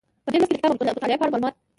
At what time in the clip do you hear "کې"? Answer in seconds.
0.51-0.55